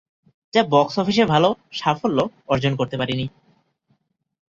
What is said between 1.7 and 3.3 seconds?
সাফল্য অর্জন করতে পারেনি।